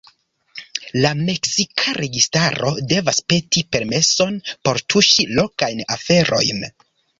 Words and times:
La 1.05 1.11
meksika 1.27 1.93
registaro 1.97 2.71
devas 2.95 3.21
peti 3.33 3.65
permeson 3.77 4.41
por 4.49 4.83
tuŝi 4.95 5.29
lokajn 5.37 5.87
aferojn. 5.99 6.69